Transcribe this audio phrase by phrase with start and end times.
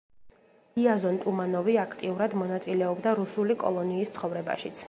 [0.83, 4.77] იაზონ ტუმანოვი აქტიურად მონაწილეობდა რუსული კოლონიის ცხოვრებაშიც.